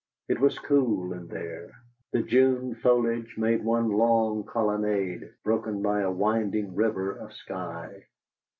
It 0.29 0.39
was 0.39 0.57
cool 0.57 1.13
in 1.13 1.27
there. 1.27 1.69
The 2.11 2.23
June 2.23 2.73
foliage 2.73 3.37
made 3.37 3.63
one 3.63 3.87
long 3.91 4.43
colonnade, 4.45 5.31
broken 5.43 5.83
by 5.83 6.01
a 6.01 6.09
winding 6.09 6.73
river 6.73 7.11
of 7.17 7.31
sky. 7.33 8.05